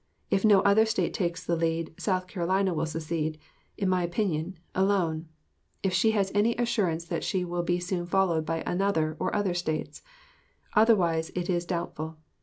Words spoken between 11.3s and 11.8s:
it is